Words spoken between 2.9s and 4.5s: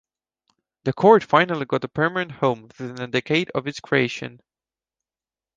a decade of its creation.